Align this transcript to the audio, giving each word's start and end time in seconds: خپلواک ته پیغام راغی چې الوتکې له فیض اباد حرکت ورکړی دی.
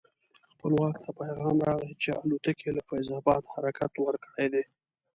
خپلواک 0.53 0.95
ته 1.03 1.09
پیغام 1.19 1.57
راغی 1.67 1.93
چې 2.01 2.09
الوتکې 2.21 2.69
له 2.77 2.81
فیض 2.87 3.07
اباد 3.19 3.43
حرکت 3.53 3.91
ورکړی 3.99 4.47
دی. 4.53 4.63